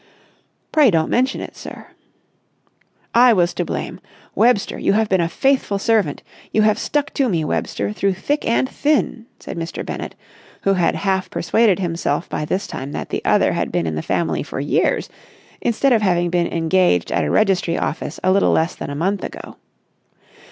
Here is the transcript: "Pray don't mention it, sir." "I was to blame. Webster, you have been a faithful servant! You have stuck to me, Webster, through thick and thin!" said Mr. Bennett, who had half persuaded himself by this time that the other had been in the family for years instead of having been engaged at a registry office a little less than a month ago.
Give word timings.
"Pray 0.71 0.89
don't 0.89 1.11
mention 1.11 1.41
it, 1.41 1.55
sir." 1.55 1.89
"I 3.13 3.33
was 3.33 3.53
to 3.53 3.63
blame. 3.63 3.99
Webster, 4.33 4.79
you 4.79 4.93
have 4.93 5.07
been 5.07 5.21
a 5.21 5.29
faithful 5.29 5.77
servant! 5.77 6.23
You 6.51 6.63
have 6.63 6.79
stuck 6.79 7.13
to 7.13 7.29
me, 7.29 7.45
Webster, 7.45 7.93
through 7.93 8.15
thick 8.15 8.43
and 8.49 8.67
thin!" 8.67 9.27
said 9.39 9.57
Mr. 9.59 9.85
Bennett, 9.85 10.15
who 10.63 10.73
had 10.73 10.95
half 10.95 11.29
persuaded 11.29 11.77
himself 11.77 12.27
by 12.29 12.45
this 12.45 12.65
time 12.65 12.93
that 12.93 13.09
the 13.09 13.23
other 13.23 13.53
had 13.53 13.71
been 13.71 13.85
in 13.85 13.93
the 13.93 14.01
family 14.01 14.41
for 14.41 14.59
years 14.59 15.07
instead 15.61 15.93
of 15.93 16.01
having 16.01 16.31
been 16.31 16.47
engaged 16.47 17.11
at 17.11 17.23
a 17.23 17.29
registry 17.29 17.77
office 17.77 18.19
a 18.23 18.31
little 18.31 18.51
less 18.51 18.73
than 18.73 18.89
a 18.89 18.95
month 18.95 19.23
ago. 19.23 19.57